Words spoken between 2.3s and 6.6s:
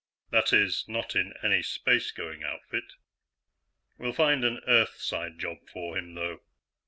outfit. We'll find an Earthside job for him, though.